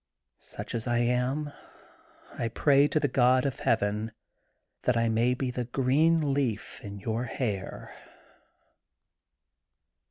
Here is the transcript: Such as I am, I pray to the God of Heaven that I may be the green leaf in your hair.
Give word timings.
Such 0.39 0.73
as 0.73 0.87
I 0.87 0.97
am, 0.97 1.53
I 2.39 2.47
pray 2.47 2.87
to 2.87 2.99
the 2.99 3.07
God 3.07 3.45
of 3.45 3.59
Heaven 3.59 4.11
that 4.81 4.97
I 4.97 5.09
may 5.09 5.35
be 5.35 5.51
the 5.51 5.65
green 5.65 6.33
leaf 6.33 6.79
in 6.83 6.97
your 6.97 7.25
hair. 7.25 7.93